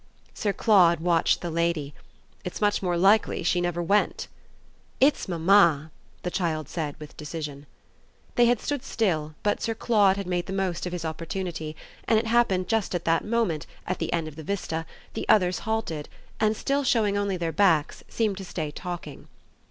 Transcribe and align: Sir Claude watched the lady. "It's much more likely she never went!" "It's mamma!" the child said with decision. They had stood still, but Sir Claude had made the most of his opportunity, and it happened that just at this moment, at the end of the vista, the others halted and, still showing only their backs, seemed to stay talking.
Sir 0.33 0.51
Claude 0.51 0.99
watched 0.99 1.41
the 1.41 1.51
lady. 1.51 1.93
"It's 2.43 2.59
much 2.59 2.81
more 2.81 2.97
likely 2.97 3.43
she 3.43 3.61
never 3.61 3.83
went!" 3.83 4.27
"It's 4.99 5.27
mamma!" 5.27 5.91
the 6.23 6.31
child 6.31 6.67
said 6.67 6.95
with 6.99 7.15
decision. 7.17 7.67
They 8.33 8.45
had 8.47 8.59
stood 8.59 8.83
still, 8.83 9.35
but 9.43 9.61
Sir 9.61 9.75
Claude 9.75 10.17
had 10.17 10.25
made 10.25 10.47
the 10.47 10.53
most 10.53 10.87
of 10.87 10.91
his 10.91 11.05
opportunity, 11.05 11.75
and 12.05 12.17
it 12.17 12.25
happened 12.25 12.65
that 12.65 12.69
just 12.69 12.95
at 12.95 13.05
this 13.05 13.21
moment, 13.21 13.67
at 13.85 13.99
the 13.99 14.11
end 14.11 14.27
of 14.27 14.37
the 14.37 14.43
vista, 14.43 14.87
the 15.13 15.29
others 15.29 15.59
halted 15.69 16.09
and, 16.39 16.57
still 16.57 16.83
showing 16.83 17.15
only 17.15 17.37
their 17.37 17.51
backs, 17.51 18.03
seemed 18.09 18.37
to 18.37 18.43
stay 18.43 18.71
talking. 18.71 19.27